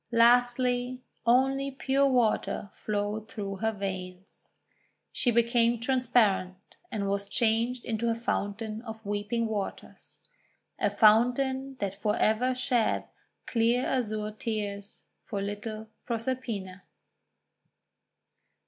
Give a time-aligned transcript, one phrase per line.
[0.11, 4.49] Lastly only pure water flowed through her veins.
[5.11, 6.55] She became transparent,
[6.91, 10.17] and was changed into a Fountain of Weeping Waters—
[10.79, 13.05] a fountain that for ever sheds
[13.45, 16.81] clear azure tears for little Proserpina.